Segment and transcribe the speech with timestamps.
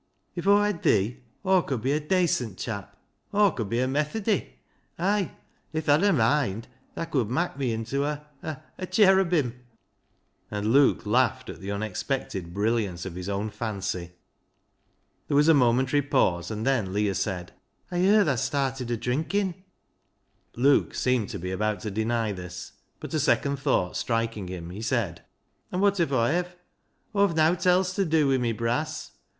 [0.33, 1.19] If Aw hed thee.
[1.45, 2.97] Aw could be a dacent chap.
[3.35, 4.55] Aw could be a Methody;
[4.97, 5.31] ay,
[5.73, 6.65] if tha'd a moind
[6.97, 9.59] thaa could mak' me into a, a— cherubim,"
[10.49, 14.13] and Luke laughed at the unexpected brilliance of his own fancy.
[15.27, 17.53] There was a momentary pause, and then Leah said
[17.91, 19.53] —"Aw yer tha's started o' drinkin'."
[20.55, 24.81] Luke seemed to be about to deny this, but a second thought striking him, he
[24.81, 25.21] said
[25.71, 26.55] —"An' wot if Aw hev?
[27.13, 29.11] Aw've nowt else ta dew wi' my brass.